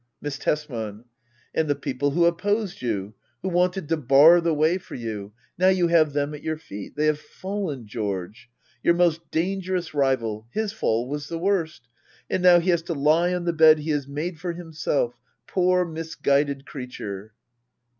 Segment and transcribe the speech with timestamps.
[0.19, 1.03] Miss Tesman.
[1.53, 3.13] And the people who opposed you—
[3.43, 6.95] who wanted to bar the way for you— now you have them at your feet.
[6.95, 8.49] They have fallen, George!
[8.81, 11.87] Your most dangerous rival— his fall was the worst.—
[12.31, 15.85] And now he has to lie on the bed he has made for himself— poor
[15.85, 17.35] misguided creature.